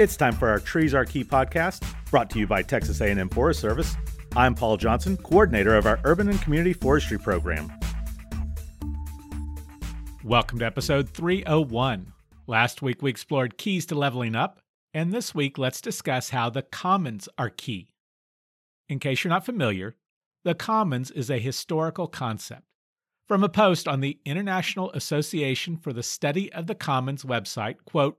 It's 0.00 0.16
time 0.16 0.32
for 0.32 0.48
our 0.48 0.58
Trees 0.58 0.94
Are 0.94 1.04
Key 1.04 1.24
podcast, 1.24 1.84
brought 2.10 2.30
to 2.30 2.38
you 2.38 2.46
by 2.46 2.62
Texas 2.62 3.02
A&M 3.02 3.28
Forest 3.28 3.60
Service. 3.60 3.96
I'm 4.34 4.54
Paul 4.54 4.78
Johnson, 4.78 5.18
coordinator 5.18 5.76
of 5.76 5.84
our 5.84 6.00
Urban 6.04 6.30
and 6.30 6.40
Community 6.40 6.72
Forestry 6.72 7.18
program. 7.18 7.70
Welcome 10.24 10.60
to 10.60 10.64
episode 10.64 11.10
301. 11.10 12.14
Last 12.46 12.80
week 12.80 13.02
we 13.02 13.10
explored 13.10 13.58
keys 13.58 13.84
to 13.84 13.94
leveling 13.94 14.34
up, 14.34 14.62
and 14.94 15.12
this 15.12 15.34
week 15.34 15.58
let's 15.58 15.82
discuss 15.82 16.30
how 16.30 16.48
the 16.48 16.62
commons 16.62 17.28
are 17.36 17.50
key. 17.50 17.90
In 18.88 19.00
case 19.00 19.22
you're 19.22 19.28
not 19.28 19.44
familiar, 19.44 19.96
the 20.44 20.54
commons 20.54 21.10
is 21.10 21.28
a 21.28 21.38
historical 21.38 22.06
concept. 22.06 22.62
From 23.28 23.44
a 23.44 23.50
post 23.50 23.86
on 23.86 24.00
the 24.00 24.18
International 24.24 24.90
Association 24.92 25.76
for 25.76 25.92
the 25.92 26.02
Study 26.02 26.50
of 26.54 26.68
the 26.68 26.74
Commons 26.74 27.22
website, 27.22 27.84
quote, 27.84 28.16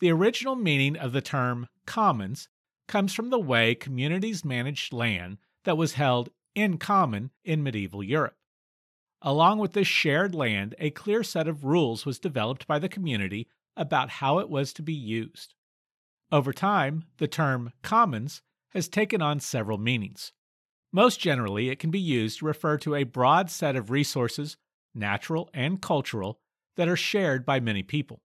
the 0.00 0.12
original 0.12 0.56
meaning 0.56 0.96
of 0.96 1.12
the 1.12 1.20
term 1.20 1.68
commons 1.86 2.48
comes 2.86 3.12
from 3.12 3.30
the 3.30 3.38
way 3.38 3.74
communities 3.74 4.44
managed 4.44 4.92
land 4.92 5.38
that 5.64 5.76
was 5.76 5.94
held 5.94 6.28
in 6.54 6.78
common 6.78 7.30
in 7.44 7.62
medieval 7.62 8.02
Europe. 8.02 8.36
Along 9.22 9.58
with 9.58 9.72
this 9.72 9.88
shared 9.88 10.34
land, 10.34 10.74
a 10.78 10.90
clear 10.90 11.22
set 11.22 11.48
of 11.48 11.64
rules 11.64 12.06
was 12.06 12.18
developed 12.18 12.66
by 12.66 12.78
the 12.78 12.88
community 12.88 13.48
about 13.76 14.10
how 14.10 14.38
it 14.38 14.48
was 14.48 14.72
to 14.74 14.82
be 14.82 14.94
used. 14.94 15.54
Over 16.30 16.52
time, 16.52 17.04
the 17.18 17.28
term 17.28 17.72
commons 17.82 18.42
has 18.70 18.88
taken 18.88 19.22
on 19.22 19.40
several 19.40 19.78
meanings. 19.78 20.32
Most 20.92 21.20
generally, 21.20 21.68
it 21.68 21.78
can 21.78 21.90
be 21.90 22.00
used 22.00 22.38
to 22.38 22.46
refer 22.46 22.78
to 22.78 22.94
a 22.94 23.04
broad 23.04 23.50
set 23.50 23.76
of 23.76 23.90
resources, 23.90 24.56
natural 24.94 25.50
and 25.52 25.80
cultural, 25.80 26.40
that 26.76 26.88
are 26.88 26.96
shared 26.96 27.44
by 27.44 27.60
many 27.60 27.82
people. 27.82 28.22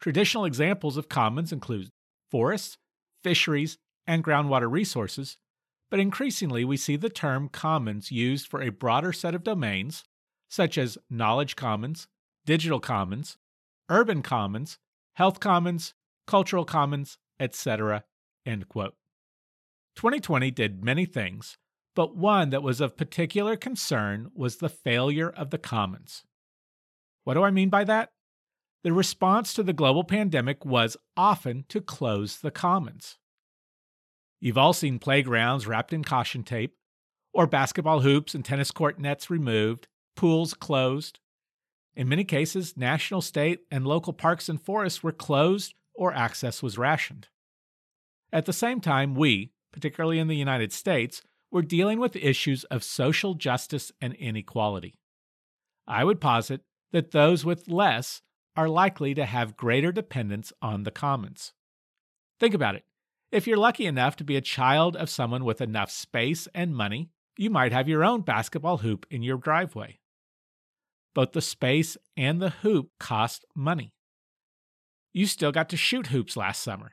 Traditional 0.00 0.44
examples 0.44 0.96
of 0.96 1.08
commons 1.08 1.52
include 1.52 1.90
forests, 2.30 2.78
fisheries, 3.22 3.78
and 4.06 4.22
groundwater 4.22 4.70
resources, 4.70 5.36
but 5.90 6.00
increasingly 6.00 6.64
we 6.64 6.76
see 6.76 6.96
the 6.96 7.10
term 7.10 7.48
commons 7.48 8.10
used 8.10 8.46
for 8.46 8.60
a 8.60 8.70
broader 8.70 9.12
set 9.12 9.34
of 9.34 9.44
domains, 9.44 10.04
such 10.48 10.78
as 10.78 10.98
knowledge 11.10 11.56
commons, 11.56 12.08
digital 12.44 12.80
commons, 12.80 13.36
urban 13.88 14.22
commons, 14.22 14.78
health 15.14 15.40
commons, 15.40 15.94
cultural 16.26 16.64
commons, 16.64 17.18
etc. 17.40 18.04
End 18.44 18.68
quote. 18.68 18.94
2020 19.96 20.50
did 20.50 20.84
many 20.84 21.06
things, 21.06 21.56
but 21.94 22.16
one 22.16 22.50
that 22.50 22.62
was 22.62 22.80
of 22.80 22.96
particular 22.96 23.56
concern 23.56 24.30
was 24.34 24.56
the 24.56 24.68
failure 24.68 25.30
of 25.30 25.50
the 25.50 25.58
commons. 25.58 26.24
What 27.24 27.34
do 27.34 27.42
I 27.42 27.50
mean 27.50 27.70
by 27.70 27.84
that? 27.84 28.10
The 28.86 28.92
response 28.92 29.52
to 29.52 29.64
the 29.64 29.72
global 29.72 30.04
pandemic 30.04 30.64
was 30.64 30.96
often 31.16 31.64
to 31.68 31.80
close 31.80 32.36
the 32.36 32.52
commons. 32.52 33.18
You've 34.40 34.58
all 34.58 34.72
seen 34.72 35.00
playgrounds 35.00 35.66
wrapped 35.66 35.92
in 35.92 36.04
caution 36.04 36.44
tape, 36.44 36.76
or 37.32 37.48
basketball 37.48 38.02
hoops 38.02 38.32
and 38.32 38.44
tennis 38.44 38.70
court 38.70 39.00
nets 39.00 39.28
removed, 39.28 39.88
pools 40.14 40.54
closed. 40.54 41.18
In 41.96 42.08
many 42.08 42.22
cases, 42.22 42.76
national, 42.76 43.22
state, 43.22 43.62
and 43.72 43.84
local 43.84 44.12
parks 44.12 44.48
and 44.48 44.62
forests 44.62 45.02
were 45.02 45.10
closed 45.10 45.74
or 45.92 46.14
access 46.14 46.62
was 46.62 46.78
rationed. 46.78 47.26
At 48.32 48.46
the 48.46 48.52
same 48.52 48.80
time, 48.80 49.16
we, 49.16 49.50
particularly 49.72 50.20
in 50.20 50.28
the 50.28 50.36
United 50.36 50.72
States, 50.72 51.22
were 51.50 51.62
dealing 51.62 51.98
with 51.98 52.14
issues 52.14 52.62
of 52.62 52.84
social 52.84 53.34
justice 53.34 53.90
and 54.00 54.14
inequality. 54.14 54.94
I 55.88 56.04
would 56.04 56.20
posit 56.20 56.60
that 56.92 57.10
those 57.10 57.44
with 57.44 57.66
less 57.66 58.22
are 58.56 58.68
likely 58.68 59.14
to 59.14 59.24
have 59.24 59.56
greater 59.56 59.92
dependence 59.92 60.52
on 60.62 60.82
the 60.82 60.90
commons. 60.90 61.52
Think 62.40 62.54
about 62.54 62.74
it. 62.74 62.84
If 63.32 63.46
you're 63.46 63.56
lucky 63.56 63.86
enough 63.86 64.16
to 64.16 64.24
be 64.24 64.36
a 64.36 64.40
child 64.40 64.96
of 64.96 65.10
someone 65.10 65.44
with 65.44 65.60
enough 65.60 65.90
space 65.90 66.48
and 66.54 66.74
money, 66.74 67.10
you 67.36 67.50
might 67.50 67.72
have 67.72 67.88
your 67.88 68.04
own 68.04 68.22
basketball 68.22 68.78
hoop 68.78 69.06
in 69.10 69.22
your 69.22 69.36
driveway. 69.36 69.98
Both 71.14 71.32
the 71.32 71.40
space 71.40 71.96
and 72.16 72.40
the 72.40 72.50
hoop 72.50 72.90
cost 72.98 73.44
money. 73.54 73.94
You 75.12 75.26
still 75.26 75.52
got 75.52 75.68
to 75.70 75.76
shoot 75.76 76.08
hoops 76.08 76.36
last 76.36 76.62
summer. 76.62 76.92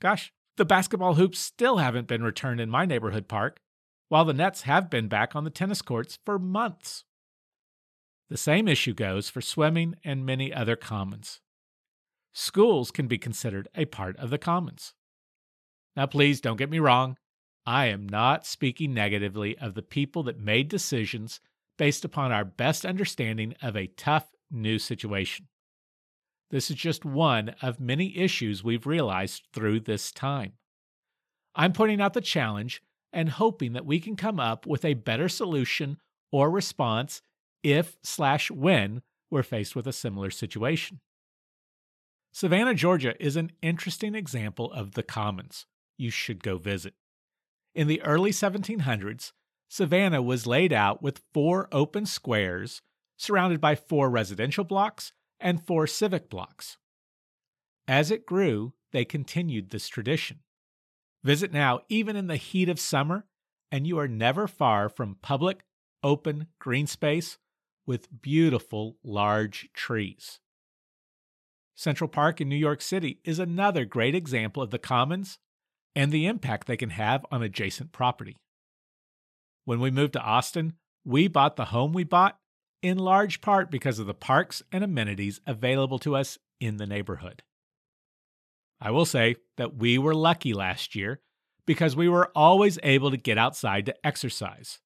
Gosh, 0.00 0.32
the 0.56 0.64
basketball 0.64 1.14
hoops 1.14 1.38
still 1.38 1.78
haven't 1.78 2.06
been 2.06 2.22
returned 2.22 2.60
in 2.60 2.70
my 2.70 2.84
neighborhood 2.84 3.28
park, 3.28 3.60
while 4.08 4.24
the 4.24 4.32
nets 4.32 4.62
have 4.62 4.90
been 4.90 5.08
back 5.08 5.36
on 5.36 5.44
the 5.44 5.50
tennis 5.50 5.82
courts 5.82 6.18
for 6.24 6.38
months. 6.38 7.04
The 8.30 8.36
same 8.36 8.68
issue 8.68 8.94
goes 8.94 9.28
for 9.28 9.40
swimming 9.40 9.96
and 10.04 10.24
many 10.24 10.54
other 10.54 10.76
commons. 10.76 11.40
Schools 12.32 12.92
can 12.92 13.08
be 13.08 13.18
considered 13.18 13.68
a 13.74 13.86
part 13.86 14.16
of 14.18 14.30
the 14.30 14.38
commons. 14.38 14.94
Now, 15.96 16.06
please 16.06 16.40
don't 16.40 16.56
get 16.56 16.70
me 16.70 16.78
wrong. 16.78 17.16
I 17.66 17.86
am 17.86 18.08
not 18.08 18.46
speaking 18.46 18.94
negatively 18.94 19.58
of 19.58 19.74
the 19.74 19.82
people 19.82 20.22
that 20.22 20.38
made 20.38 20.68
decisions 20.68 21.40
based 21.76 22.04
upon 22.04 22.30
our 22.30 22.44
best 22.44 22.86
understanding 22.86 23.54
of 23.60 23.76
a 23.76 23.88
tough 23.88 24.28
new 24.48 24.78
situation. 24.78 25.48
This 26.50 26.70
is 26.70 26.76
just 26.76 27.04
one 27.04 27.54
of 27.60 27.80
many 27.80 28.16
issues 28.16 28.62
we've 28.62 28.86
realized 28.86 29.48
through 29.52 29.80
this 29.80 30.12
time. 30.12 30.52
I'm 31.56 31.72
pointing 31.72 32.00
out 32.00 32.14
the 32.14 32.20
challenge 32.20 32.80
and 33.12 33.28
hoping 33.28 33.72
that 33.72 33.86
we 33.86 33.98
can 33.98 34.14
come 34.14 34.38
up 34.38 34.66
with 34.66 34.84
a 34.84 34.94
better 34.94 35.28
solution 35.28 35.98
or 36.30 36.48
response 36.48 37.22
if 37.62 37.96
slash 38.02 38.50
when 38.50 39.02
we're 39.30 39.42
faced 39.42 39.76
with 39.76 39.86
a 39.86 39.92
similar 39.92 40.30
situation. 40.30 41.00
Savannah, 42.32 42.74
Georgia 42.74 43.14
is 43.22 43.36
an 43.36 43.52
interesting 43.60 44.14
example 44.14 44.72
of 44.72 44.92
the 44.92 45.02
commons 45.02 45.66
you 45.96 46.10
should 46.10 46.42
go 46.42 46.58
visit. 46.58 46.94
In 47.74 47.86
the 47.86 48.02
early 48.02 48.30
1700s, 48.30 49.32
Savannah 49.68 50.22
was 50.22 50.46
laid 50.46 50.72
out 50.72 51.02
with 51.02 51.22
four 51.32 51.68
open 51.70 52.06
squares 52.06 52.82
surrounded 53.16 53.60
by 53.60 53.74
four 53.74 54.10
residential 54.10 54.64
blocks 54.64 55.12
and 55.38 55.64
four 55.64 55.86
civic 55.86 56.28
blocks. 56.28 56.78
As 57.86 58.10
it 58.10 58.26
grew, 58.26 58.72
they 58.92 59.04
continued 59.04 59.70
this 59.70 59.88
tradition. 59.88 60.40
Visit 61.22 61.52
now, 61.52 61.80
even 61.88 62.16
in 62.16 62.28
the 62.28 62.36
heat 62.36 62.68
of 62.68 62.80
summer, 62.80 63.26
and 63.70 63.86
you 63.86 63.98
are 63.98 64.08
never 64.08 64.48
far 64.48 64.88
from 64.88 65.18
public, 65.20 65.64
open, 66.02 66.46
green 66.58 66.86
space 66.86 67.38
with 67.90 68.22
beautiful 68.22 68.96
large 69.02 69.68
trees. 69.74 70.38
Central 71.74 72.06
Park 72.06 72.40
in 72.40 72.48
New 72.48 72.54
York 72.54 72.80
City 72.80 73.18
is 73.24 73.40
another 73.40 73.84
great 73.84 74.14
example 74.14 74.62
of 74.62 74.70
the 74.70 74.78
commons 74.78 75.38
and 75.96 76.12
the 76.12 76.24
impact 76.26 76.68
they 76.68 76.76
can 76.76 76.90
have 76.90 77.26
on 77.32 77.42
adjacent 77.42 77.90
property. 77.90 78.36
When 79.64 79.80
we 79.80 79.90
moved 79.90 80.12
to 80.12 80.20
Austin, 80.20 80.74
we 81.04 81.26
bought 81.26 81.56
the 81.56 81.64
home 81.64 81.92
we 81.92 82.04
bought 82.04 82.38
in 82.80 82.96
large 82.96 83.40
part 83.40 83.72
because 83.72 83.98
of 83.98 84.06
the 84.06 84.14
parks 84.14 84.62
and 84.70 84.84
amenities 84.84 85.40
available 85.44 85.98
to 85.98 86.14
us 86.14 86.38
in 86.60 86.76
the 86.76 86.86
neighborhood. 86.86 87.42
I 88.80 88.92
will 88.92 89.04
say 89.04 89.34
that 89.56 89.74
we 89.74 89.98
were 89.98 90.14
lucky 90.14 90.54
last 90.54 90.94
year 90.94 91.18
because 91.66 91.96
we 91.96 92.08
were 92.08 92.30
always 92.36 92.78
able 92.84 93.10
to 93.10 93.16
get 93.16 93.36
outside 93.36 93.84
to 93.86 94.06
exercise. 94.06 94.78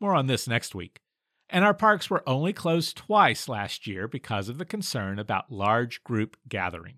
More 0.00 0.14
on 0.14 0.28
this 0.28 0.48
next 0.48 0.74
week 0.74 1.02
and 1.50 1.64
our 1.64 1.74
parks 1.74 2.10
were 2.10 2.28
only 2.28 2.52
closed 2.52 2.96
twice 2.96 3.48
last 3.48 3.86
year 3.86 4.06
because 4.06 4.48
of 4.48 4.58
the 4.58 4.64
concern 4.64 5.18
about 5.18 5.50
large 5.50 6.02
group 6.04 6.36
gathering. 6.48 6.96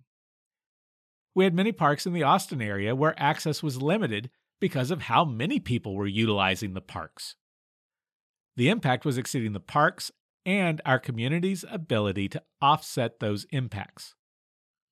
We 1.34 1.44
had 1.44 1.54
many 1.54 1.72
parks 1.72 2.06
in 2.06 2.12
the 2.12 2.24
Austin 2.24 2.60
area 2.60 2.94
where 2.94 3.20
access 3.20 3.62
was 3.62 3.80
limited 3.80 4.30
because 4.60 4.90
of 4.90 5.02
how 5.02 5.24
many 5.24 5.60
people 5.60 5.94
were 5.94 6.06
utilizing 6.06 6.74
the 6.74 6.80
parks. 6.80 7.36
The 8.56 8.68
impact 8.68 9.04
was 9.04 9.16
exceeding 9.16 9.52
the 9.52 9.60
parks 9.60 10.10
and 10.44 10.80
our 10.84 10.98
community's 10.98 11.64
ability 11.70 12.28
to 12.30 12.42
offset 12.60 13.20
those 13.20 13.46
impacts. 13.50 14.14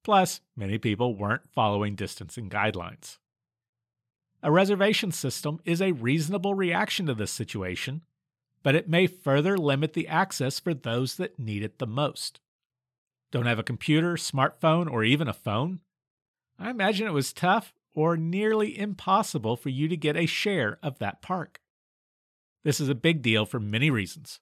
Plus, 0.04 0.40
many 0.56 0.78
people 0.78 1.16
weren't 1.16 1.50
following 1.52 1.96
distancing 1.96 2.49
guidelines. 2.49 3.19
A 4.43 4.52
reservation 4.52 5.11
system 5.11 5.58
is 5.64 5.82
a 5.82 5.93
reasonable 5.93 6.54
reaction 6.54 7.06
to 7.06 7.14
this 7.14 7.32
situation 7.32 8.02
but 8.62 8.75
it 8.75 8.88
may 8.88 9.06
further 9.06 9.56
limit 9.56 9.93
the 9.93 10.08
access 10.08 10.58
for 10.58 10.75
those 10.75 11.16
that 11.16 11.38
need 11.38 11.62
it 11.62 11.78
the 11.78 11.87
most. 11.87 12.40
Don't 13.31 13.46
have 13.46 13.58
a 13.58 13.64
computer, 13.64 14.14
smartphone, 14.14 14.90
or 14.90 15.05
even 15.05 15.28
a 15.28 15.32
phone? 15.32 15.81
I 16.58 16.70
imagine 16.70 17.06
it 17.06 17.12
was 17.12 17.32
tough 17.32 17.75
or 17.94 18.16
nearly 18.16 18.78
impossible 18.78 19.56
for 19.56 19.69
you 19.69 19.88
to 19.88 19.96
get 19.96 20.16
a 20.16 20.26
share 20.26 20.78
of 20.82 20.99
that 20.99 21.22
park. 21.22 21.60
This 22.64 22.81
is 22.81 22.88
a 22.88 22.94
big 22.94 23.22
deal 23.22 23.46
for 23.46 23.60
many 23.60 23.90
reasons, 23.90 24.40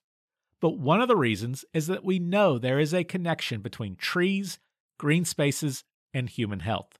but 0.59 0.77
one 0.77 1.01
of 1.01 1.07
the 1.07 1.15
reasons 1.15 1.65
is 1.73 1.87
that 1.87 2.03
we 2.03 2.19
know 2.19 2.57
there 2.57 2.79
is 2.79 2.93
a 2.93 3.03
connection 3.03 3.61
between 3.61 3.95
trees, 3.95 4.59
green 4.97 5.25
spaces, 5.25 5.83
and 6.13 6.29
human 6.29 6.61
health. 6.61 6.97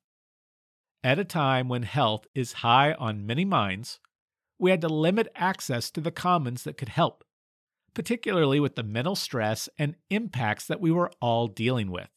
At 1.04 1.20
a 1.20 1.24
time 1.24 1.70
when 1.70 1.84
health 1.84 2.28
is 2.36 2.54
high 2.54 2.94
on 2.94 3.26
many 3.26 3.46
minds, 3.46 4.00
we 4.60 4.72
had 4.72 4.82
to 4.82 4.90
limit 4.90 5.32
access 5.36 5.92
to 5.92 6.02
the 6.02 6.12
commons 6.12 6.64
that 6.64 6.78
could 6.78 6.90
help, 6.90 7.24
particularly 7.94 8.60
with 8.60 8.76
the 8.76 8.84
mental 8.84 9.16
stress 9.16 9.70
and 9.78 9.96
impacts 10.10 10.66
that 10.66 10.82
we 10.82 10.92
were 10.92 11.12
all 11.22 11.48
dealing 11.48 11.92
with. 11.92 12.10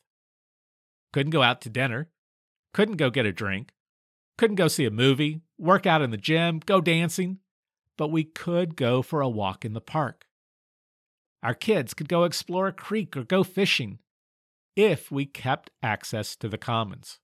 Couldn't 1.12 1.30
go 1.30 1.42
out 1.42 1.60
to 1.62 1.70
dinner, 1.70 2.08
couldn't 2.72 2.96
go 2.96 3.10
get 3.10 3.26
a 3.26 3.32
drink, 3.32 3.72
couldn't 4.38 4.56
go 4.56 4.68
see 4.68 4.86
a 4.86 4.90
movie, 4.90 5.42
work 5.58 5.86
out 5.86 6.02
in 6.02 6.10
the 6.10 6.16
gym, 6.16 6.60
go 6.64 6.80
dancing, 6.80 7.38
but 7.98 8.10
we 8.10 8.24
could 8.24 8.76
go 8.76 9.02
for 9.02 9.20
a 9.20 9.28
walk 9.28 9.64
in 9.64 9.74
the 9.74 9.80
park. 9.80 10.26
Our 11.42 11.54
kids 11.54 11.94
could 11.94 12.08
go 12.08 12.24
explore 12.24 12.68
a 12.68 12.72
creek 12.72 13.16
or 13.16 13.24
go 13.24 13.42
fishing 13.42 13.98
if 14.76 15.10
we 15.10 15.26
kept 15.26 15.70
access 15.82 16.36
to 16.36 16.48
the 16.48 16.58
commons. 16.58 17.18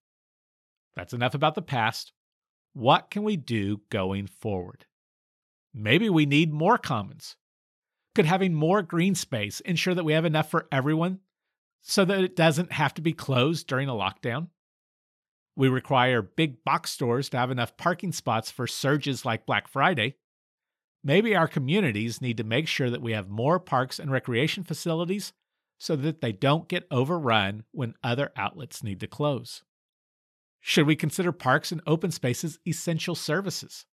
That's 0.95 1.13
enough 1.13 1.35
about 1.35 1.55
the 1.55 1.63
past. 1.63 2.13
What 2.73 3.11
can 3.11 3.23
we 3.23 3.37
do 3.37 3.81
going 3.91 4.27
forward? 4.27 4.85
Maybe 5.79 6.09
we 6.09 6.25
need 6.25 6.55
more 6.55 6.79
commons. 6.79 7.37
Could 8.15 8.25
having 8.25 8.55
more 8.55 8.81
green 8.81 9.15
space 9.15 9.61
ensure 9.61 9.95
that 9.95 10.07
we 10.07 10.15
have 10.15 10.25
enough 10.25 10.51
for 10.51 10.67
everyone 10.73 11.21
so 11.83 12.03
that 12.07 12.25
it 12.25 12.35
doesn't 12.35 12.73
have 12.73 12.95
to 12.95 13.03
be 13.03 13.13
closed 13.13 13.67
during 13.67 13.87
a 13.87 13.93
lockdown? 13.93 14.49
We 15.55 15.69
require 15.69 16.23
big 16.23 16.65
box 16.65 16.93
stores 16.93 17.29
to 17.29 17.37
have 17.37 17.51
enough 17.51 17.77
parking 17.77 18.13
spots 18.13 18.51
for 18.51 18.67
surges 18.67 19.27
like 19.27 19.45
Black 19.45 19.69
Friday. 19.69 20.17
Maybe 21.05 21.37
our 21.37 21.47
communities 21.47 22.23
need 22.23 22.39
to 22.39 22.45
make 22.45 22.69
sure 22.69 22.89
that 22.89 23.03
we 23.03 23.13
have 23.13 23.29
more 23.29 23.61
parks 23.61 23.99
and 23.99 24.11
recreation 24.11 24.65
facilities 24.65 25.35
so 25.79 25.95
that 25.95 26.23
they 26.23 26.33
don't 26.33 26.69
get 26.69 26.87
overrun 26.91 27.65
when 27.73 27.95
other 28.03 28.33
outlets 28.35 28.83
need 28.83 29.01
to 29.01 29.07
close. 29.07 29.63
Should 30.61 30.87
we 30.87 30.97
consider 30.97 31.33
parks 31.33 31.71
and 31.71 31.83
open 31.87 32.11
spaces 32.11 32.59
essential 32.67 33.15
services? 33.15 33.85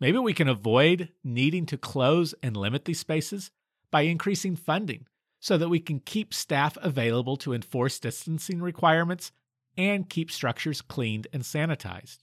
Maybe 0.00 0.18
we 0.18 0.32
can 0.32 0.48
avoid 0.48 1.10
needing 1.24 1.66
to 1.66 1.78
close 1.78 2.34
and 2.42 2.56
limit 2.56 2.84
these 2.84 3.00
spaces 3.00 3.50
by 3.90 4.02
increasing 4.02 4.54
funding 4.54 5.06
so 5.40 5.58
that 5.58 5.68
we 5.68 5.80
can 5.80 6.00
keep 6.00 6.34
staff 6.34 6.76
available 6.80 7.36
to 7.38 7.52
enforce 7.52 7.98
distancing 7.98 8.60
requirements 8.60 9.32
and 9.76 10.08
keep 10.08 10.30
structures 10.30 10.82
cleaned 10.82 11.26
and 11.32 11.42
sanitized. 11.42 12.18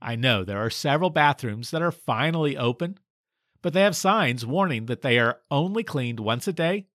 I 0.00 0.16
know 0.16 0.44
there 0.44 0.64
are 0.64 0.70
several 0.70 1.10
bathrooms 1.10 1.70
that 1.70 1.82
are 1.82 1.92
finally 1.92 2.56
open, 2.56 2.98
but 3.60 3.72
they 3.72 3.82
have 3.82 3.96
signs 3.96 4.44
warning 4.44 4.86
that 4.86 5.02
they 5.02 5.18
are 5.18 5.40
only 5.50 5.84
cleaned 5.84 6.20
once 6.20 6.48
a 6.48 6.52
day 6.52 6.86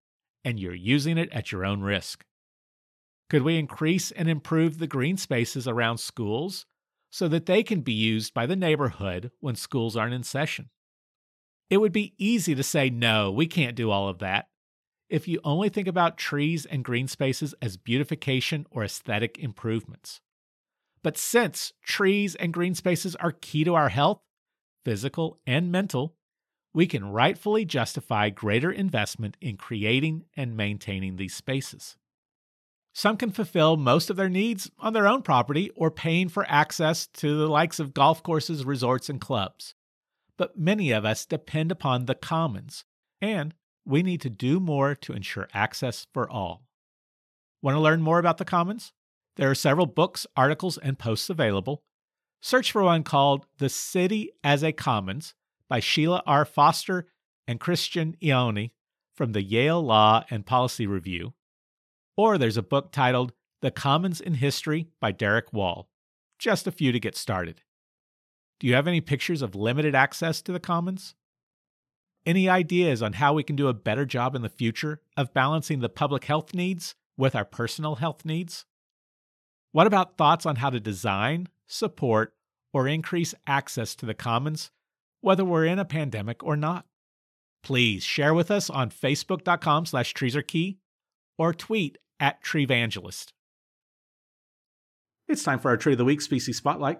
and 0.44 0.60
you're 0.60 0.74
using 0.74 1.18
it 1.18 1.30
at 1.32 1.52
your 1.52 1.66
own 1.66 1.82
risk. 1.82 2.26
Could 3.30 3.42
we 3.42 3.58
increase 3.58 4.12
and 4.12 4.30
improve 4.30 4.78
the 4.80 4.88
green 4.88 5.18
spaces 5.18 5.68
around 5.68 5.98
schools 5.98 6.66
so 7.10 7.28
that 7.28 7.46
they 7.46 7.64
can 7.64 7.82
be 7.82 7.94
used 7.94 8.34
by 8.34 8.46
the 8.46 8.56
neighborhood 8.56 9.32
when 9.40 9.56
schools 9.56 9.96
aren't 9.96 10.14
in 10.14 10.24
session? 10.24 10.70
It 11.70 11.78
would 11.78 11.92
be 11.92 12.14
easy 12.18 12.56
to 12.56 12.64
say, 12.64 12.90
no, 12.90 13.32
we 13.32 13.48
can't 13.48 13.76
do 13.76 13.92
all 13.92 14.08
of 14.08 14.20
that. 14.20 14.48
If 15.10 15.28
you 15.28 15.40
only 15.44 15.70
think 15.70 15.88
about 15.88 16.18
trees 16.18 16.66
and 16.66 16.84
green 16.84 17.08
spaces 17.08 17.54
as 17.62 17.78
beautification 17.78 18.66
or 18.72 18.84
aesthetic 18.84 19.38
improvements. 19.38 20.22
But 21.04 21.18
since 21.18 21.74
trees 21.84 22.36
and 22.36 22.54
green 22.54 22.76
spaces 22.76 23.16
are 23.18 23.32
key 23.32 23.64
to 23.64 23.76
our 23.76 23.90
health, 23.90 24.22
physical 24.84 25.40
and 25.46 25.72
mental, 25.72 26.16
we 26.74 26.88
can 26.88 27.12
rightfully 27.12 27.66
justify 27.66 28.30
greater 28.30 28.72
investment 28.72 29.38
in 29.42 29.58
creating 29.58 30.26
and 30.36 30.58
maintaining 30.58 31.16
these 31.16 31.36
spaces. 31.36 31.98
Some 32.98 33.16
can 33.16 33.30
fulfill 33.30 33.78
most 33.78 34.10
of 34.10 34.16
their 34.16 34.28
needs 34.28 34.72
on 34.80 34.94
their 34.94 35.08
own 35.08 35.22
property 35.22 35.70
or 35.76 35.92
paying 35.92 36.30
for 36.30 36.48
access 36.50 37.06
to 37.06 37.38
the 37.38 37.46
likes 37.48 37.80
of 37.80 37.94
golf 37.94 38.24
courses, 38.24 38.66
resorts, 38.66 39.08
and 39.08 39.22
clubs. 39.22 39.76
But 40.36 40.58
many 40.58 40.90
of 40.90 41.06
us 41.06 41.28
depend 41.28 41.72
upon 41.72 42.08
the 42.08 42.16
commons, 42.16 42.86
and 43.22 43.54
we 43.86 44.02
need 44.02 44.22
to 44.22 44.32
do 44.32 44.60
more 44.60 44.96
to 44.96 45.14
ensure 45.14 45.48
access 45.54 46.08
for 46.12 46.28
all. 46.28 46.64
Want 47.62 47.76
to 47.76 47.82
learn 47.82 48.02
more 48.02 48.18
about 48.18 48.40
the 48.40 48.46
commons? 48.46 48.94
There 49.36 49.52
are 49.52 49.54
several 49.54 49.86
books, 49.86 50.26
articles, 50.36 50.80
and 50.80 50.98
posts 50.98 51.30
available. 51.30 51.84
Search 52.42 52.72
for 52.72 52.82
one 52.82 53.04
called 53.04 53.46
The 53.60 53.70
City 53.70 54.32
as 54.44 54.64
a 54.64 54.72
Commons 54.72 55.36
by 55.70 55.82
Sheila 55.82 56.24
R. 56.26 56.46
Foster 56.46 57.06
and 57.48 57.60
Christian 57.60 58.18
Iaione 58.24 58.72
from 59.14 59.34
the 59.34 59.44
Yale 59.44 59.84
Law 59.84 60.24
and 60.32 60.48
Policy 60.48 60.88
Review. 60.88 61.36
Or 62.18 62.40
there's 62.40 62.58
a 62.58 62.64
book 62.64 62.92
titled 62.92 63.32
The 63.62 63.70
Commons 63.70 64.20
in 64.20 64.34
History 64.34 64.88
by 65.00 65.12
Derek 65.12 65.54
Wall. 65.54 65.88
Just 66.40 66.66
a 66.66 66.72
few 66.72 66.92
to 66.92 67.00
get 67.00 67.16
started. 67.16 67.62
Do 68.60 68.66
you 68.66 68.74
have 68.74 68.88
any 68.88 69.02
pictures 69.02 69.44
of 69.44 69.54
limited 69.54 69.94
access 69.94 70.42
to 70.42 70.52
the 70.52 70.60
commons? 70.60 71.14
Any 72.26 72.50
ideas 72.50 73.04
on 73.04 73.14
how 73.14 73.34
we 73.34 73.44
can 73.44 73.56
do 73.56 73.68
a 73.68 73.74
better 73.74 74.04
job 74.04 74.36
in 74.36 74.42
the 74.42 74.50
future 74.50 75.00
of 75.16 75.34
balancing 75.34 75.80
the 75.80 75.90
public 75.90 76.26
health 76.26 76.56
needs 76.56 76.96
with 77.18 77.36
our 77.36 77.46
personal 77.46 77.96
health 77.96 78.26
needs? 78.26 78.66
What 79.72 79.86
about 79.86 80.18
thoughts 80.18 80.48
on 80.48 80.56
how 80.56 80.72
to 80.72 80.80
design, 80.80 81.50
support, 81.68 82.34
or 82.74 82.88
increase 82.88 83.36
access 83.46 83.96
to 83.96 84.08
the 84.08 84.16
commons, 84.16 84.72
whether 85.22 85.46
we're 85.46 85.66
in 85.66 85.78
a 85.78 85.86
pandemic 85.86 86.44
or 86.44 86.58
not? 86.58 86.88
Please 87.62 88.04
share 88.04 88.34
with 88.34 88.50
us 88.50 88.72
on 88.72 88.90
facebook.com 88.90 89.86
slash 89.86 90.16
treesarekey 90.16 90.78
or 91.38 91.54
tweet 91.54 92.00
at 92.20 92.44
Treevangelist. 92.44 93.32
It's 95.28 95.44
time 95.44 95.60
for 95.60 95.70
our 95.70 95.78
Tree 95.78 95.94
of 95.94 95.98
the 95.98 96.06
Week 96.06 96.22
Species 96.22 96.58
Spotlight. 96.58 97.00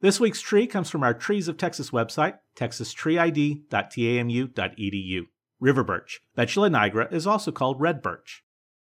This 0.00 0.18
week's 0.18 0.40
tree 0.40 0.66
comes 0.66 0.88
from 0.90 1.04
our 1.04 1.14
Trees 1.14 1.46
of 1.46 1.56
Texas 1.56 1.90
website, 1.90 2.38
texastreeid.tamu.edu. 2.56 5.20
River 5.60 5.84
birch. 5.84 6.20
Betula 6.36 6.68
nigra 6.68 7.12
is 7.12 7.24
also 7.24 7.52
called 7.52 7.80
red 7.80 8.02
birch. 8.02 8.42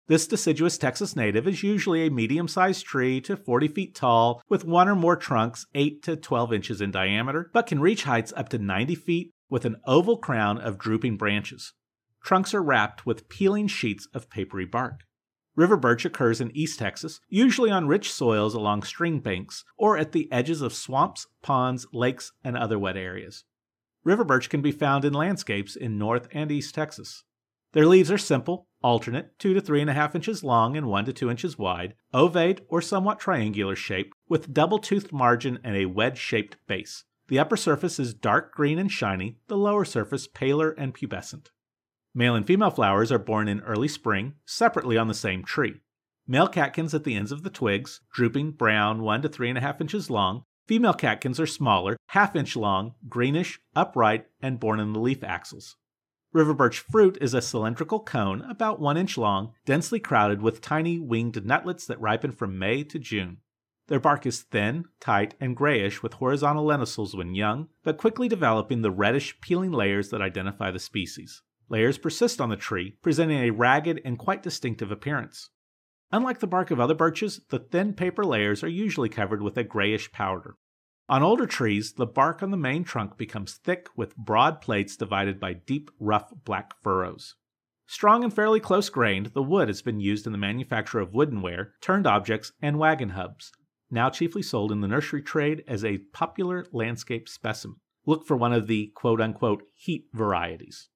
This 0.07 0.29
deciduous 0.29 0.79
Texas 0.79 1.17
native 1.17 1.49
is 1.49 1.65
usually 1.65 2.07
a 2.07 2.11
medium 2.11 2.47
sized 2.47 2.87
tree 2.87 3.21
to 3.23 3.37
40 3.37 3.67
feet 3.69 3.97
tall 3.97 4.41
with 4.49 4.65
one 4.65 4.89
or 4.89 4.95
more 4.95 5.17
trunks 5.17 5.67
8 5.75 6.03
to 6.05 6.17
12 6.17 6.53
inches 6.53 6.81
in 6.81 6.93
diameter, 6.93 7.51
but 7.53 7.67
can 7.67 7.81
reach 7.81 8.05
heights 8.05 8.33
up 8.37 8.49
to 8.51 8.59
90 8.59 8.95
feet 8.95 9.33
with 9.51 9.65
an 9.65 9.81
oval 9.87 10.19
crown 10.19 10.59
of 10.59 10.79
drooping 10.79 11.17
branches. 11.17 11.73
Trunks 12.23 12.55
are 12.55 12.63
wrapped 12.63 13.07
with 13.07 13.29
peeling 13.29 13.67
sheets 13.67 14.07
of 14.15 14.31
papery 14.31 14.67
bark. 14.67 15.01
River 15.55 15.77
birch 15.77 16.05
occurs 16.05 16.41
in 16.41 16.57
East 16.57 16.79
Texas, 16.79 17.21
usually 17.29 17.71
on 17.71 17.87
rich 17.87 18.11
soils 18.11 18.55
along 18.55 18.83
stream 18.83 19.21
banks 19.21 19.65
or 19.77 19.99
at 19.99 20.13
the 20.13 20.31
edges 20.33 20.63
of 20.63 20.73
swamps, 20.73 21.27
ponds, 21.43 21.87
lakes, 21.93 22.33
and 22.43 22.57
other 22.57 22.79
wet 22.79 22.97
areas. 22.97 23.45
River 24.03 24.25
birch 24.25 24.49
can 24.49 24.63
be 24.63 24.73
found 24.73 25.05
in 25.05 25.13
landscapes 25.13 25.77
in 25.77 25.99
North 25.99 26.27
and 26.33 26.51
East 26.51 26.75
Texas. 26.75 27.25
Their 27.73 27.87
leaves 27.87 28.11
are 28.11 28.19
simple, 28.19 28.67
alternate, 28.83 29.39
2 29.39 29.55
to 29.55 29.61
3.5 29.61 30.15
inches 30.15 30.43
long 30.43 30.77
and 30.77 30.87
1 30.87 31.05
to 31.07 31.13
2 31.13 31.31
inches 31.31 31.59
wide, 31.59 31.95
ovate 32.13 32.61
or 32.69 32.83
somewhat 32.83 33.21
triangular 33.21 33.77
shaped, 33.77 34.15
with 34.29 34.53
double 34.53 34.79
toothed 34.79 35.13
margin 35.13 35.59
and 35.63 35.77
a 35.77 35.87
wedge 35.87 36.19
shaped 36.19 36.57
base. 36.67 37.05
The 37.29 37.39
upper 37.39 37.57
surface 37.57 37.99
is 37.99 38.13
dark 38.13 38.53
green 38.53 38.79
and 38.79 38.91
shiny, 38.91 39.37
the 39.49 39.57
lower 39.57 39.85
surface 39.85 40.27
paler 40.27 40.71
and 40.73 40.95
pubescent. 40.95 41.51
Male 42.15 42.35
and 42.35 42.47
female 42.47 42.71
flowers 42.71 43.11
are 43.11 43.19
borne 43.19 43.49
in 43.49 43.61
early 43.61 43.89
spring, 43.89 44.35
separately 44.45 44.99
on 44.99 45.09
the 45.09 45.15
same 45.15 45.43
tree. 45.43 45.81
Male 46.27 46.49
catkins 46.49 46.93
at 46.93 47.05
the 47.05 47.15
ends 47.15 47.33
of 47.33 47.43
the 47.43 47.51
twigs, 47.51 48.01
drooping 48.13 48.53
brown 48.53 49.03
1 49.03 49.23
to 49.23 49.29
3.5 49.31 49.81
inches 49.81 50.11
long. 50.11 50.45
Female 50.67 50.93
catkins 50.93 51.41
are 51.41 51.47
smaller, 51.47 51.97
half 52.09 52.37
inch 52.37 52.55
long, 52.55 52.95
greenish, 53.09 53.61
upright, 53.75 54.27
and 54.43 54.61
borne 54.61 54.79
in 54.79 54.93
the 54.93 55.01
leaf 55.01 55.25
axils. 55.25 55.77
River 56.33 56.55
birch 56.55 56.81
fruit 56.81 57.19
is 57.21 57.35
a 57.35 57.43
cylindrical 57.43 58.01
cone 58.01 58.43
about 58.43 58.79
one 58.79 58.97
inch 58.97 59.17
long, 59.19 59.53
densely 59.65 59.99
crowded 59.99 60.41
with 60.41 60.61
tiny 60.61 60.99
winged 60.99 61.45
nutlets 61.45 61.87
that 61.87 62.01
ripen 62.01 62.33
from 62.33 62.59
May 62.59 62.85
to 62.85 62.99
June. 62.99 63.39
Their 63.89 64.01
bark 64.01 64.27
is 64.27 64.43
thin, 64.43 64.85
tight, 65.01 65.35
and 65.41 65.57
grayish 65.57 66.03
with 66.03 66.15
horizontal 66.15 66.67
lenticels 66.67 67.15
when 67.15 67.35
young, 67.35 67.69
but 67.83 67.99
quickly 67.99 68.29
developing 68.29 68.83
the 68.83 68.91
reddish 68.91 69.41
peeling 69.41 69.73
layers 69.73 70.11
that 70.11 70.23
identify 70.23 70.71
the 70.71 70.79
species. 70.79 71.43
Layers 71.73 71.97
persist 71.97 72.39
on 72.39 72.51
the 72.51 72.57
tree, 72.57 72.99
presenting 73.01 73.39
a 73.39 73.51
ragged 73.51 74.03
and 74.05 74.19
quite 74.19 74.43
distinctive 74.43 74.93
appearance. 74.93 75.49
Unlike 76.11 76.41
the 76.41 76.47
bark 76.47 76.71
of 76.71 76.79
other 76.79 76.95
birches, 76.95 77.41
the 77.49 77.61
thin 77.61 77.95
paper 77.95 78.27
layers 78.27 78.63
are 78.63 78.69
usually 78.69 79.09
covered 79.09 79.41
with 79.41 79.57
a 79.57 79.65
grayish 79.65 80.13
powder. 80.13 80.57
On 81.09 81.23
older 81.23 81.47
trees, 81.47 81.95
the 81.95 82.05
bark 82.05 82.43
on 82.43 82.51
the 82.51 82.59
main 82.59 82.85
trunk 82.85 83.17
becomes 83.17 83.55
thick 83.55 83.89
with 83.97 84.15
broad 84.19 84.61
plates 84.61 84.99
divided 84.99 85.41
by 85.41 85.55
deep, 85.55 85.91
rough 85.99 86.31
black 86.45 86.75
furrows. 86.83 87.37
Strong 87.87 88.23
and 88.23 88.35
fairly 88.35 88.61
close 88.61 88.91
grained, 88.91 89.29
the 89.29 89.43
wood 89.43 89.69
has 89.69 89.81
been 89.81 89.99
used 89.99 90.27
in 90.27 90.33
the 90.33 90.39
manufacture 90.39 91.01
of 91.01 91.13
woodenware, 91.13 91.71
turned 91.81 92.07
objects, 92.07 92.53
and 92.61 92.79
wagon 92.79 93.11
hubs, 93.11 93.51
now 93.91 94.11
chiefly 94.11 94.43
sold 94.43 94.73
in 94.73 94.83
the 94.83 94.89
nursery 94.89 95.23
trade 95.23 95.65
as 95.67 95.87
a 95.87 96.03
popular 96.13 96.67
landscape 96.71 97.31
specimen. 97.31 97.77
Look 98.05 98.27
for 98.27 98.37
one 98.37 98.53
of 98.53 98.67
the 98.67 98.93
quote 98.95 99.23
unquote 99.23 99.63
heat 99.73 100.09
varieties. 100.13 100.91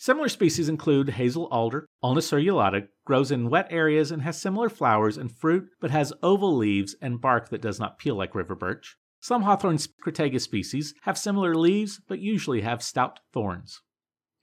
Similar 0.00 0.28
species 0.28 0.68
include 0.68 1.10
hazel 1.10 1.48
alder, 1.50 1.88
Alnus 2.04 2.30
serrulata, 2.30 2.86
grows 3.04 3.32
in 3.32 3.50
wet 3.50 3.66
areas 3.68 4.12
and 4.12 4.22
has 4.22 4.40
similar 4.40 4.68
flowers 4.68 5.16
and 5.16 5.30
fruit, 5.30 5.68
but 5.80 5.90
has 5.90 6.12
oval 6.22 6.56
leaves 6.56 6.94
and 7.02 7.20
bark 7.20 7.48
that 7.48 7.60
does 7.60 7.80
not 7.80 7.98
peel 7.98 8.14
like 8.14 8.34
river 8.34 8.54
birch. 8.54 8.96
Some 9.20 9.42
hawthorn 9.42 9.76
crataegus 9.76 10.42
species 10.42 10.94
have 11.02 11.18
similar 11.18 11.56
leaves, 11.56 12.00
but 12.06 12.20
usually 12.20 12.60
have 12.60 12.80
stout 12.80 13.18
thorns. 13.32 13.82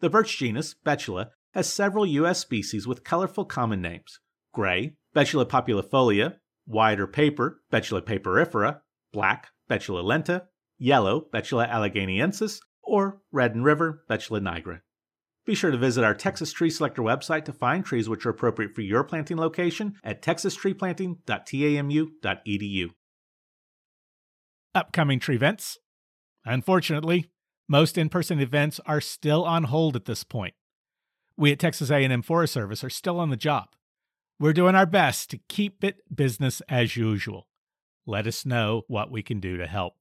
The 0.02 0.10
birch 0.10 0.38
genus, 0.38 0.76
Betula, 0.86 1.30
has 1.54 1.72
several 1.72 2.06
U.S. 2.06 2.40
species 2.40 2.86
with 2.86 3.06
colorful 3.06 3.46
common 3.46 3.82
names 3.82 4.20
gray, 4.54 4.96
Betula 5.16 5.46
populifolia, 5.46 6.36
white 6.66 7.00
or 7.00 7.08
paper, 7.08 7.62
Betula 7.72 8.02
papyrifera, 8.02 8.82
black, 9.14 9.48
Betula 9.70 10.04
lenta, 10.04 10.48
yellow, 10.78 11.28
Betula 11.34 11.70
alleghaniensis, 11.70 12.60
or 12.84 13.22
red 13.32 13.56
and 13.56 13.64
river, 13.64 14.04
Betula 14.10 14.42
nigra. 14.42 14.82
Be 15.46 15.56
sure 15.56 15.70
to 15.70 15.78
visit 15.78 16.04
our 16.04 16.16
Texas 16.16 16.52
Tree 16.52 16.72
Selector 16.72 17.04
website 17.04 17.46
to 17.46 17.54
find 17.54 17.86
trees 17.86 18.10
which 18.10 18.26
are 18.26 18.32
appropriate 18.32 18.74
for 18.74 18.82
your 18.82 19.04
planting 19.04 19.38
location 19.38 19.94
at 20.04 20.24
texastreeplanting.tamu.edu. 20.24 22.90
Upcoming 24.74 25.20
tree 25.20 25.36
events. 25.36 25.78
Unfortunately, 26.46 27.30
most 27.70 27.96
in-person 27.98 28.40
events 28.40 28.80
are 28.86 29.02
still 29.02 29.44
on 29.46 29.66
hold 29.66 29.96
at 29.96 30.06
this 30.06 30.24
point. 30.24 30.56
We 31.38 31.52
at 31.52 31.60
Texas 31.60 31.92
A&M 31.92 32.24
Forest 32.24 32.54
Service 32.54 32.84
are 32.84 32.90
still 32.90 33.20
on 33.20 33.30
the 33.30 33.38
job. 33.38 33.70
We're 34.40 34.54
doing 34.54 34.76
our 34.76 34.86
best 34.86 35.30
to 35.30 35.40
keep 35.48 35.84
it 35.84 35.98
business 36.14 36.62
as 36.68 36.98
usual. 36.98 37.48
Let 38.08 38.28
us 38.28 38.46
know 38.46 38.84
what 38.88 39.12
we 39.12 39.22
can 39.22 39.40
do 39.40 39.58
to 39.58 39.68
help. 39.68 39.94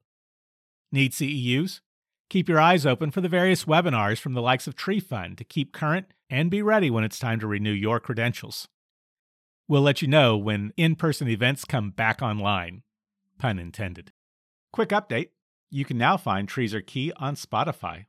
Need 0.90 1.12
CEUs? 1.12 1.80
Keep 2.30 2.48
your 2.48 2.60
eyes 2.60 2.86
open 2.86 3.10
for 3.10 3.20
the 3.20 3.28
various 3.28 3.64
webinars 3.64 4.18
from 4.18 4.32
the 4.32 4.42
likes 4.42 4.66
of 4.66 4.74
Tree 4.74 5.00
Fund 5.00 5.38
to 5.38 5.44
keep 5.44 5.72
current 5.72 6.06
and 6.30 6.50
be 6.50 6.62
ready 6.62 6.90
when 6.90 7.04
it's 7.04 7.18
time 7.18 7.38
to 7.40 7.46
renew 7.46 7.72
your 7.72 8.00
credentials. 8.00 8.68
We'll 9.68 9.82
let 9.82 10.02
you 10.02 10.08
know 10.08 10.36
when 10.36 10.72
in 10.76 10.96
person 10.96 11.28
events 11.28 11.64
come 11.64 11.90
back 11.90 12.22
online. 12.22 12.82
Pun 13.38 13.58
intended. 13.58 14.12
Quick 14.72 14.90
update 14.90 15.28
you 15.70 15.84
can 15.84 15.98
now 15.98 16.16
find 16.16 16.48
Trees 16.48 16.74
Are 16.74 16.80
Key 16.80 17.12
on 17.16 17.34
Spotify. 17.34 18.06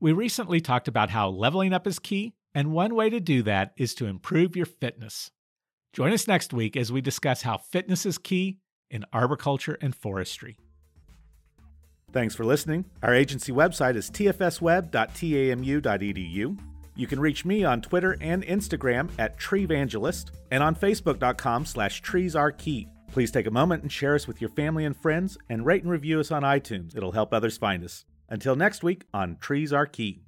We 0.00 0.12
recently 0.12 0.60
talked 0.60 0.88
about 0.88 1.10
how 1.10 1.28
leveling 1.28 1.72
up 1.72 1.86
is 1.86 1.98
key, 1.98 2.34
and 2.54 2.72
one 2.72 2.94
way 2.94 3.08
to 3.08 3.20
do 3.20 3.42
that 3.44 3.72
is 3.76 3.94
to 3.94 4.06
improve 4.06 4.56
your 4.56 4.66
fitness. 4.66 5.30
Join 5.92 6.12
us 6.12 6.26
next 6.26 6.52
week 6.52 6.76
as 6.76 6.90
we 6.90 7.00
discuss 7.00 7.42
how 7.42 7.56
fitness 7.56 8.04
is 8.04 8.18
key 8.18 8.58
in 8.90 9.04
arboriculture 9.12 9.78
and 9.80 9.94
forestry. 9.94 10.58
Thanks 12.16 12.34
for 12.34 12.46
listening. 12.46 12.86
Our 13.02 13.14
agency 13.14 13.52
website 13.52 13.94
is 13.94 14.10
tfsweb.tamu.edu. 14.10 16.58
You 16.94 17.06
can 17.06 17.20
reach 17.20 17.44
me 17.44 17.62
on 17.62 17.82
Twitter 17.82 18.16
and 18.22 18.42
Instagram 18.42 19.10
at 19.18 19.38
treevangelist 19.38 20.30
and 20.50 20.62
on 20.62 20.74
facebook.com 20.74 21.66
slash 21.66 22.00
treesarekey. 22.00 22.88
Please 23.12 23.30
take 23.30 23.46
a 23.46 23.50
moment 23.50 23.82
and 23.82 23.92
share 23.92 24.14
us 24.14 24.26
with 24.26 24.40
your 24.40 24.48
family 24.48 24.86
and 24.86 24.96
friends 24.96 25.36
and 25.50 25.66
rate 25.66 25.82
and 25.82 25.92
review 25.92 26.18
us 26.18 26.30
on 26.30 26.42
iTunes. 26.42 26.96
It'll 26.96 27.12
help 27.12 27.34
others 27.34 27.58
find 27.58 27.84
us. 27.84 28.06
Until 28.30 28.56
next 28.56 28.82
week 28.82 29.04
on 29.12 29.36
Trees 29.36 29.74
Are 29.74 29.84
Key. 29.84 30.22